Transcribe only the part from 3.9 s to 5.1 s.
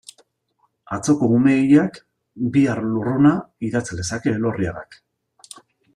lezake Elorriagak.